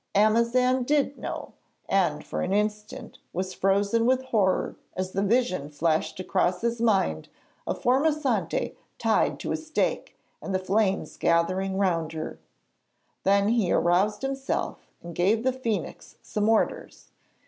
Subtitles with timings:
[0.15, 1.53] Amazan did know,
[1.87, 7.29] and for an instant was frozen with horror as the vision flashed across his mind
[7.67, 12.39] of Formosante tied to a stake and the flames gathering round her.
[13.21, 17.09] Then he aroused himself, and gave the phoenix some orders.